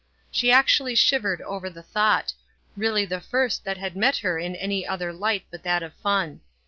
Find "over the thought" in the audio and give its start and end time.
1.43-2.33